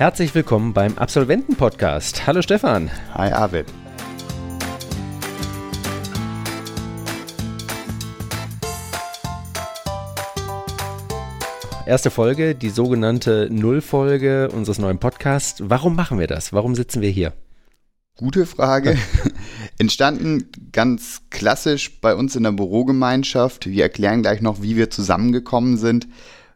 [0.00, 2.26] Herzlich willkommen beim Absolventen-Podcast.
[2.26, 2.90] Hallo Stefan.
[3.12, 3.66] Hi Arvid.
[11.84, 15.62] Erste Folge, die sogenannte Nullfolge unseres neuen Podcasts.
[15.66, 16.54] Warum machen wir das?
[16.54, 17.34] Warum sitzen wir hier?
[18.16, 18.96] Gute Frage.
[19.78, 23.66] Entstanden ganz klassisch bei uns in der Bürogemeinschaft.
[23.66, 26.08] Wir erklären gleich noch, wie wir zusammengekommen sind.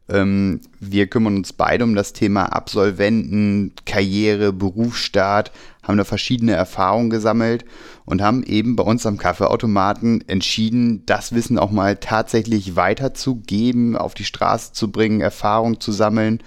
[0.09, 5.51] Ähm, wir kümmern uns beide um das Thema Absolventen, Karriere, Berufsstart,
[5.83, 7.65] haben da verschiedene Erfahrungen gesammelt
[8.05, 14.15] und haben eben bei uns am Kaffeeautomaten entschieden, das Wissen auch mal tatsächlich weiterzugeben, auf
[14.15, 16.43] die Straße zu bringen, Erfahrung zu sammeln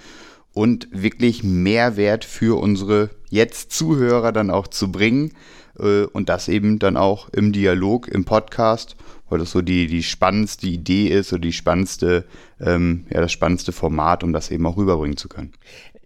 [0.52, 5.32] und wirklich Mehrwert für unsere jetzt Zuhörer dann auch zu bringen
[5.78, 8.96] äh, und das eben dann auch im Dialog, im Podcast
[9.28, 12.24] weil das so die, die spannendste Idee ist oder die spannendste,
[12.60, 15.52] ähm, ja, das spannendste Format, um das eben auch rüberbringen zu können.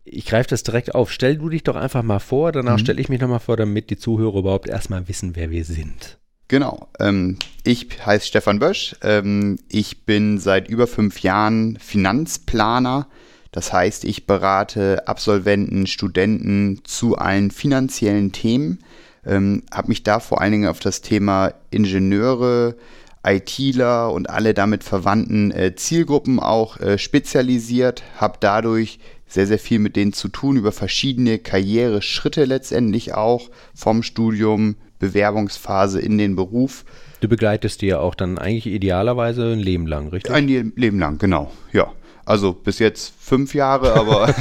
[0.05, 1.13] Ich greife das direkt auf.
[1.13, 2.81] Stell du dich doch einfach mal vor, danach mhm.
[2.81, 6.19] stelle ich mich nochmal vor, damit die Zuhörer überhaupt erstmal wissen, wer wir sind.
[6.49, 6.89] Genau.
[6.99, 8.97] Ähm, ich heiße Stefan Bösch.
[9.03, 13.07] Ähm, ich bin seit über fünf Jahren Finanzplaner.
[13.53, 18.81] Das heißt, ich berate Absolventen, Studenten zu allen finanziellen Themen.
[19.25, 22.77] Ähm, habe mich da vor allen Dingen auf das Thema Ingenieure,
[23.25, 29.79] ITler und alle damit verwandten äh, Zielgruppen auch äh, spezialisiert, habe dadurch sehr, sehr viel
[29.79, 36.85] mit denen zu tun, über verschiedene Karriereschritte letztendlich auch, vom Studium, Bewerbungsphase in den Beruf.
[37.23, 40.35] Du begleitest die ja auch dann eigentlich idealerweise ein Leben lang, richtig?
[40.35, 41.93] Ein Leben lang, genau, ja.
[42.25, 44.27] Also bis jetzt fünf Jahre, aber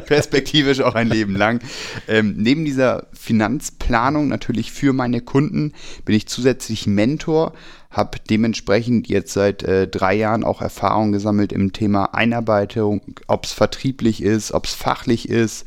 [0.06, 1.60] perspektivisch auch ein Leben lang.
[2.08, 5.74] Ähm, neben dieser Finanzplanung natürlich für meine Kunden
[6.04, 7.52] bin ich zusätzlich Mentor,
[7.90, 13.52] habe dementsprechend jetzt seit äh, drei Jahren auch Erfahrung gesammelt im Thema Einarbeitung, ob es
[13.52, 15.66] vertrieblich ist, ob es fachlich ist.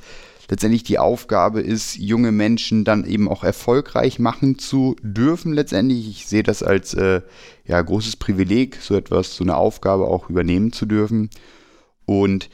[0.50, 5.54] Letztendlich die Aufgabe ist, junge Menschen dann eben auch erfolgreich machen zu dürfen.
[5.54, 7.22] Letztendlich, ich sehe das als äh,
[7.66, 11.30] ja, großes Privileg, so etwas, so eine Aufgabe auch übernehmen zu dürfen.
[12.06, 12.50] Und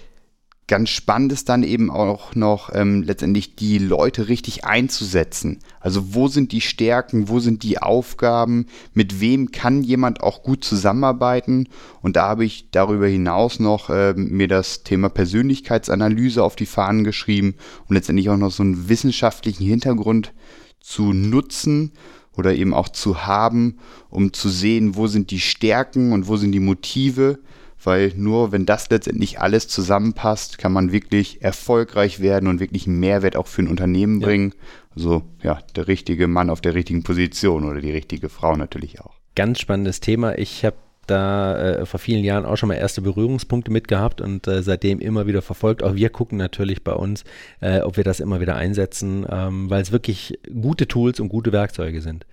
[0.68, 5.60] ganz spannend ist dann eben auch noch ähm, letztendlich die Leute richtig einzusetzen.
[5.80, 10.64] Also wo sind die Stärken, wo sind die Aufgaben, mit wem kann jemand auch gut
[10.64, 11.68] zusammenarbeiten.
[12.02, 17.04] Und da habe ich darüber hinaus noch äh, mir das Thema Persönlichkeitsanalyse auf die Fahnen
[17.04, 17.56] geschrieben,
[17.88, 20.34] um letztendlich auch noch so einen wissenschaftlichen Hintergrund
[20.80, 21.92] zu nutzen
[22.36, 23.78] oder eben auch zu haben,
[24.10, 27.40] um zu sehen, wo sind die Stärken und wo sind die Motive
[27.86, 33.00] weil nur wenn das letztendlich alles zusammenpasst, kann man wirklich erfolgreich werden und wirklich einen
[33.00, 34.28] Mehrwert auch für ein Unternehmen ja.
[34.28, 34.54] bringen.
[34.96, 39.16] Also ja, der richtige Mann auf der richtigen Position oder die richtige Frau natürlich auch.
[39.36, 40.38] Ganz spannendes Thema.
[40.38, 40.76] Ich habe
[41.08, 45.00] da äh, vor vielen Jahren auch schon mal erste Berührungspunkte mit gehabt und äh, seitdem
[45.00, 45.84] immer wieder verfolgt.
[45.84, 47.24] Auch wir gucken natürlich bei uns,
[47.60, 51.52] äh, ob wir das immer wieder einsetzen, ähm, weil es wirklich gute Tools und gute
[51.52, 52.26] Werkzeuge sind.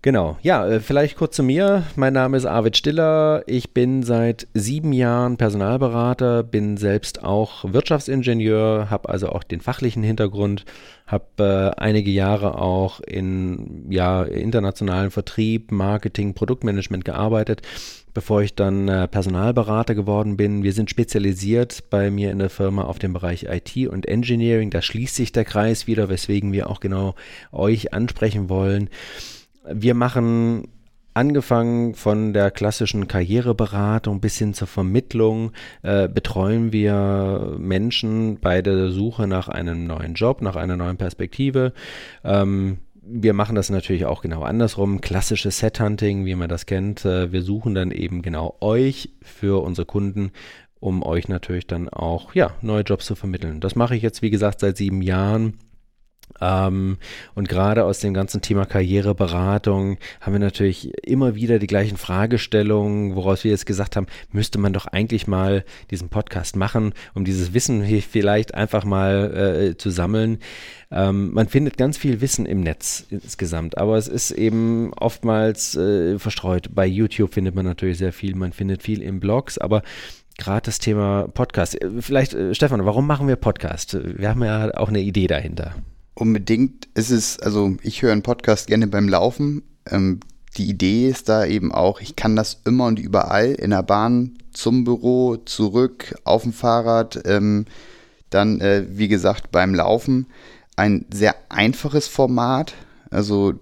[0.00, 1.82] Genau, ja, äh, vielleicht kurz zu mir.
[1.96, 3.42] Mein Name ist Arvid Stiller.
[3.48, 10.04] Ich bin seit sieben Jahren Personalberater, bin selbst auch Wirtschaftsingenieur, habe also auch den fachlichen
[10.04, 10.64] Hintergrund,
[11.08, 17.62] habe äh, einige Jahre auch in ja, internationalen Vertrieb, Marketing, Produktmanagement gearbeitet,
[18.14, 20.62] bevor ich dann äh, Personalberater geworden bin.
[20.62, 24.70] Wir sind spezialisiert bei mir in der Firma auf dem Bereich IT und Engineering.
[24.70, 27.16] Da schließt sich der Kreis wieder, weswegen wir auch genau
[27.50, 28.90] euch ansprechen wollen.
[29.72, 30.68] Wir machen
[31.18, 35.50] angefangen von der klassischen Karriereberatung bis hin zur Vermittlung
[35.82, 41.72] äh, betreuen wir Menschen bei der Suche nach einem neuen Job, nach einer neuen Perspektive.
[42.22, 45.00] Ähm, wir machen das natürlich auch genau andersrum.
[45.00, 47.04] Klassisches Set-Hunting, wie man das kennt.
[47.04, 50.30] Äh, wir suchen dann eben genau euch für unsere Kunden,
[50.78, 53.60] um euch natürlich dann auch ja, neue Jobs zu vermitteln.
[53.60, 55.54] Das mache ich jetzt, wie gesagt, seit sieben Jahren
[56.40, 56.98] ähm,
[57.34, 63.16] und gerade aus dem ganzen Thema Karriereberatung haben wir natürlich immer wieder die gleichen Fragestellungen,
[63.16, 67.54] woraus wir jetzt gesagt haben, müsste man doch eigentlich mal diesen Podcast machen, um dieses
[67.54, 70.38] Wissen vielleicht einfach mal äh, zu sammeln.
[70.90, 76.18] Ähm, man findet ganz viel Wissen im Netz insgesamt, aber es ist eben oftmals äh,
[76.18, 76.70] verstreut.
[76.74, 79.82] Bei YouTube findet man natürlich sehr viel, man findet viel in Blogs, aber
[80.38, 81.80] gerade das Thema Podcast.
[81.82, 83.98] Äh, vielleicht, äh, Stefan, warum machen wir Podcast?
[84.02, 85.74] Wir haben ja auch eine Idee dahinter.
[86.18, 89.62] Unbedingt ist es, also ich höre einen Podcast gerne beim Laufen.
[89.88, 90.18] Ähm,
[90.56, 94.36] die Idee ist da eben auch, ich kann das immer und überall in der Bahn
[94.52, 97.66] zum Büro, zurück, auf dem Fahrrad, ähm,
[98.30, 100.26] dann, äh, wie gesagt, beim Laufen.
[100.74, 102.74] Ein sehr einfaches Format,
[103.10, 103.54] also,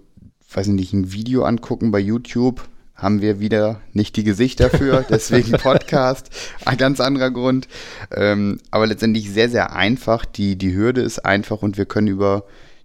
[0.51, 5.05] weiß ich nicht, ein Video angucken bei YouTube, haben wir wieder nicht die Gesichter für,
[5.09, 6.29] deswegen Podcast,
[6.65, 7.67] ein ganz anderer Grund.
[8.11, 10.25] Ähm, aber letztendlich sehr, sehr einfach.
[10.25, 12.43] Die, die Hürde ist einfach und wir können über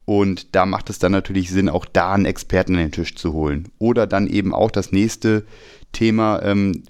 [0.08, 3.34] Und da macht es dann natürlich Sinn, auch da einen Experten an den Tisch zu
[3.34, 3.68] holen.
[3.78, 5.46] Oder dann eben auch das nächste
[5.92, 6.42] Thema.
[6.44, 6.84] Ähm,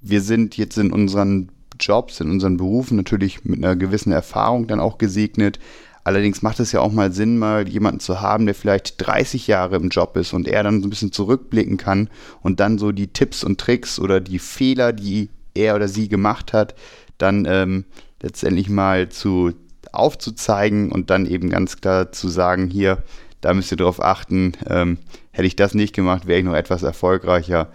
[0.00, 4.80] wir sind jetzt in unseren Jobs, in unseren Berufen natürlich mit einer gewissen Erfahrung dann
[4.80, 5.60] auch gesegnet,
[6.04, 9.76] Allerdings macht es ja auch mal Sinn, mal jemanden zu haben, der vielleicht 30 Jahre
[9.76, 12.10] im Job ist und er dann so ein bisschen zurückblicken kann
[12.42, 16.52] und dann so die Tipps und Tricks oder die Fehler, die er oder sie gemacht
[16.52, 16.74] hat,
[17.16, 17.86] dann ähm,
[18.20, 19.52] letztendlich mal zu
[19.98, 23.02] aufzuzeigen und dann eben ganz klar zu sagen, hier,
[23.40, 24.98] da müsst ihr drauf achten, ähm,
[25.30, 27.68] hätte ich das nicht gemacht, wäre ich noch etwas erfolgreicher.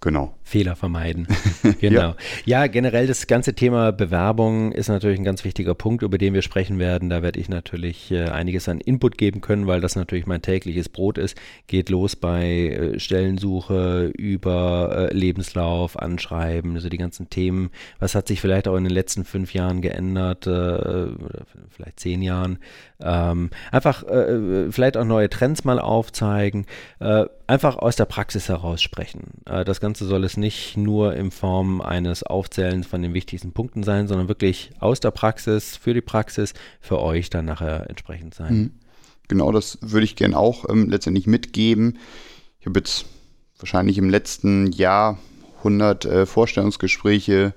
[0.00, 0.34] Genau.
[0.46, 1.26] Fehler vermeiden.
[1.80, 2.00] genau.
[2.00, 2.16] ja.
[2.44, 2.66] ja.
[2.68, 6.78] generell das ganze Thema Bewerbung ist natürlich ein ganz wichtiger Punkt, über den wir sprechen
[6.78, 7.10] werden.
[7.10, 10.88] Da werde ich natürlich äh, einiges an Input geben können, weil das natürlich mein tägliches
[10.88, 11.36] Brot ist.
[11.66, 17.70] Geht los bei äh, Stellensuche, über äh, Lebenslauf, Anschreiben, also die ganzen Themen.
[17.98, 22.22] Was hat sich vielleicht auch in den letzten fünf Jahren geändert, äh, oder vielleicht zehn
[22.22, 22.58] Jahren?
[23.00, 26.66] Ähm, einfach äh, vielleicht auch neue Trends mal aufzeigen.
[27.00, 29.22] Äh, einfach aus der Praxis heraus sprechen.
[29.44, 34.08] das Ganze soll es nicht nur in Form eines Aufzählens von den wichtigsten Punkten sein,
[34.08, 38.54] sondern wirklich aus der Praxis, für die Praxis, für euch dann nachher entsprechend sein.
[38.54, 38.70] Mhm.
[39.28, 41.98] Genau, das würde ich gerne auch ähm, letztendlich mitgeben.
[42.60, 43.06] Ich habe jetzt
[43.58, 45.18] wahrscheinlich im letzten Jahr
[45.58, 47.54] 100 äh, Vorstellungsgespräche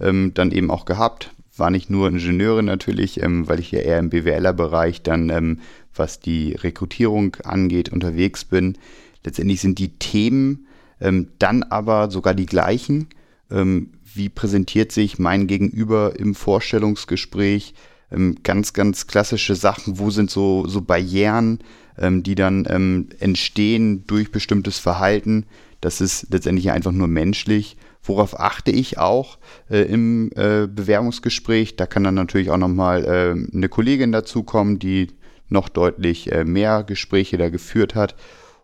[0.00, 1.32] ähm, dann eben auch gehabt.
[1.56, 5.60] War nicht nur Ingenieure natürlich, ähm, weil ich ja eher im BWLer-Bereich dann, ähm,
[5.94, 8.78] was die Rekrutierung angeht, unterwegs bin.
[9.24, 10.67] Letztendlich sind die Themen,
[11.00, 13.08] ähm, dann aber sogar die gleichen.
[13.50, 17.74] Ähm, wie präsentiert sich mein Gegenüber im Vorstellungsgespräch?
[18.10, 19.98] Ähm, ganz, ganz klassische Sachen.
[19.98, 21.60] Wo sind so, so Barrieren,
[21.98, 25.46] ähm, die dann ähm, entstehen durch bestimmtes Verhalten?
[25.80, 27.76] Das ist letztendlich einfach nur menschlich.
[28.02, 29.38] Worauf achte ich auch
[29.70, 31.76] äh, im äh, Bewerbungsgespräch?
[31.76, 35.08] Da kann dann natürlich auch nochmal äh, eine Kollegin dazukommen, die
[35.48, 38.16] noch deutlich äh, mehr Gespräche da geführt hat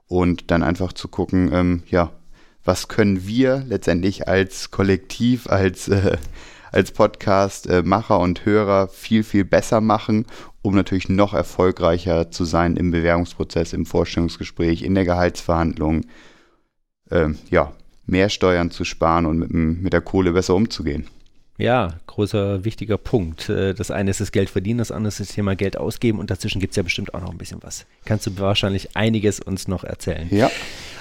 [0.06, 2.12] und dann einfach zu gucken, ähm, ja,
[2.64, 6.16] was können wir letztendlich als Kollektiv, als, äh,
[6.72, 10.26] als Podcast-Macher und Hörer viel, viel besser machen,
[10.62, 16.06] um natürlich noch erfolgreicher zu sein im Bewerbungsprozess, im Vorstellungsgespräch, in der Gehaltsverhandlung.
[17.10, 17.72] Ähm, ja,
[18.06, 21.06] mehr Steuern zu sparen und mit, mit der Kohle besser umzugehen.
[21.56, 23.48] Ja, großer, wichtiger Punkt.
[23.48, 26.30] Äh, das eine ist das Geld verdienen, das andere ist das Thema Geld ausgeben und
[26.30, 27.86] dazwischen gibt es ja bestimmt auch noch ein bisschen was.
[28.04, 30.26] Kannst du wahrscheinlich einiges uns noch erzählen.
[30.30, 30.50] Ja.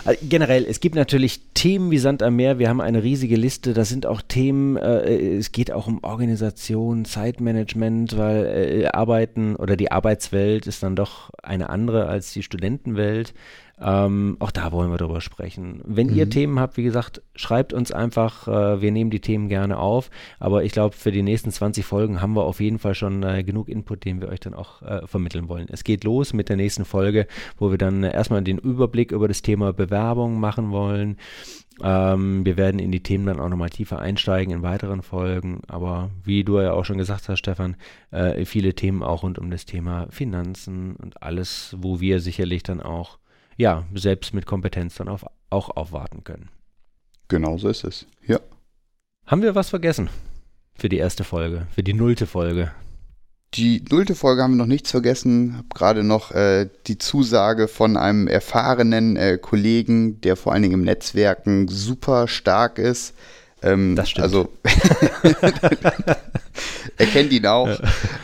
[0.06, 2.60] Äh, generell, es gibt natürlich Themen wie Sand am Meer.
[2.60, 3.74] Wir haben eine riesige Liste.
[3.74, 9.78] Da sind auch Themen, äh, es geht auch um Organisation, Zeitmanagement, weil äh, Arbeiten oder
[9.78, 13.34] die Arbeitswelt ist dann doch eine andere als die Studentenwelt.
[13.82, 15.82] Ähm, auch da wollen wir drüber sprechen.
[15.84, 16.16] Wenn mhm.
[16.16, 18.48] ihr Themen habt, wie gesagt, schreibt uns einfach.
[18.48, 20.10] Äh, wir nehmen die Themen gerne auf.
[20.40, 23.44] Aber ich glaube, für die nächsten 20 Folgen haben wir auf jeden Fall schon äh,
[23.44, 25.68] genug Input, den wir euch dann auch äh, vermitteln wollen.
[25.70, 27.28] Es geht los mit der nächsten Folge,
[27.58, 31.18] wo wir dann erstmal den Überblick über das Thema Bewerbung machen wollen.
[31.82, 35.62] Ähm, wir werden in die Themen dann auch nochmal tiefer einsteigen in weiteren Folgen.
[35.68, 37.76] Aber wie du ja auch schon gesagt hast, Stefan,
[38.12, 42.82] äh, viele Themen auch rund um das Thema Finanzen und alles, wo wir sicherlich dann
[42.82, 43.18] auch
[43.58, 46.50] ja, selbst mit Kompetenz dann auf, auch aufwarten können.
[47.28, 48.40] Genau so ist es, ja.
[49.26, 50.10] Haben wir was vergessen
[50.76, 52.72] für die erste Folge, für die nullte Folge?
[53.56, 55.56] Die nullte Folge haben wir noch nichts vergessen.
[55.56, 60.74] Habe gerade noch äh, die Zusage von einem erfahrenen äh, Kollegen, der vor allen Dingen
[60.74, 63.14] im Netzwerken super stark ist.
[63.64, 64.24] Ähm, das stimmt.
[64.24, 64.50] Also
[66.98, 67.68] er kennt ihn auch.
[67.68, 67.80] Ja.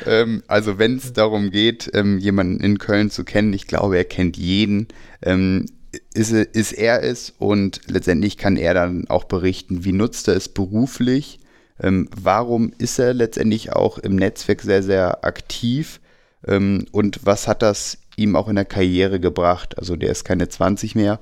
[0.06, 4.06] Ähm, also wenn es darum geht, ähm, jemanden in Köln zu kennen, ich glaube, er
[4.06, 4.88] kennt jeden,
[5.22, 5.66] ähm,
[6.14, 10.50] ist, ist er es und letztendlich kann er dann auch berichten, wie nutzt er es
[10.50, 11.40] beruflich,
[11.82, 16.00] ähm, warum ist er letztendlich auch im Netzwerk sehr, sehr aktiv
[16.46, 19.78] ähm, und was hat das ihm auch in der Karriere gebracht.
[19.80, 21.20] Also der ist keine 20 mehr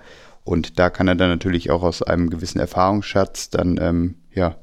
[0.48, 4.56] und da kann er dann natürlich auch aus einem gewissen Erfahrungsschatz dann, ähm, ja,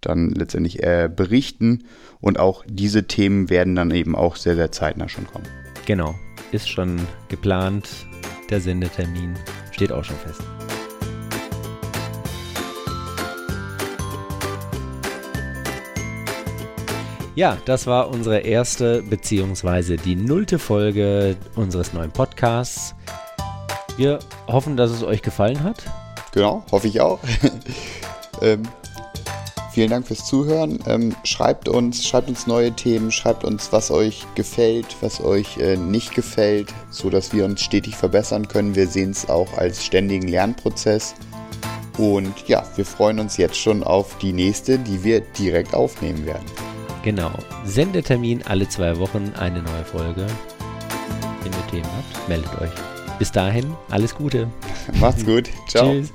[0.00, 1.84] dann letztendlich äh, berichten.
[2.20, 5.44] Und auch diese Themen werden dann eben auch sehr, sehr zeitnah schon kommen.
[5.86, 6.14] Genau,
[6.52, 8.06] ist schon geplant.
[8.48, 9.34] Der Sendetermin
[9.72, 10.40] steht auch schon fest.
[17.34, 22.94] Ja, das war unsere erste beziehungsweise die nullte Folge unseres neuen Podcasts.
[23.96, 25.82] Wir hoffen, dass es euch gefallen hat.
[26.32, 27.20] Genau, hoffe ich auch.
[28.42, 28.62] ähm,
[29.72, 30.78] vielen Dank fürs Zuhören.
[30.86, 35.76] Ähm, schreibt uns, schreibt uns neue Themen, schreibt uns, was euch gefällt, was euch äh,
[35.76, 38.74] nicht gefällt, so dass wir uns stetig verbessern können.
[38.74, 41.14] Wir sehen es auch als ständigen Lernprozess.
[41.98, 46.46] Und ja, wir freuen uns jetzt schon auf die nächste, die wir direkt aufnehmen werden.
[47.02, 47.32] Genau.
[47.64, 50.26] Sendetermin alle zwei Wochen eine neue Folge.
[51.42, 52.91] Wenn ihr Themen habt, meldet euch.
[53.22, 54.48] Bis dahin, alles Gute.
[55.00, 55.48] Macht's gut.
[55.68, 55.92] Ciao.
[55.92, 56.12] Tschüss.